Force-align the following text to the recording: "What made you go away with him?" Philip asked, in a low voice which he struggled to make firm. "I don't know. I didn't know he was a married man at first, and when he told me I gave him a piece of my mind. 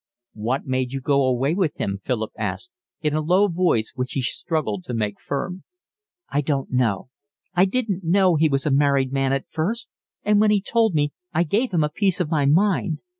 "What 0.33 0.65
made 0.65 0.93
you 0.93 0.99
go 0.99 1.23
away 1.25 1.53
with 1.53 1.75
him?" 1.75 2.01
Philip 2.03 2.31
asked, 2.35 2.71
in 3.01 3.13
a 3.13 3.21
low 3.21 3.47
voice 3.47 3.91
which 3.95 4.13
he 4.13 4.23
struggled 4.23 4.83
to 4.85 4.95
make 4.95 5.19
firm. 5.21 5.63
"I 6.27 6.41
don't 6.41 6.71
know. 6.71 7.09
I 7.53 7.65
didn't 7.65 8.03
know 8.03 8.33
he 8.35 8.49
was 8.49 8.65
a 8.65 8.71
married 8.71 9.13
man 9.13 9.31
at 9.31 9.47
first, 9.47 9.91
and 10.23 10.39
when 10.41 10.49
he 10.49 10.59
told 10.59 10.95
me 10.95 11.13
I 11.35 11.43
gave 11.43 11.71
him 11.71 11.83
a 11.83 11.87
piece 11.89 12.19
of 12.19 12.31
my 12.31 12.47
mind. 12.47 12.97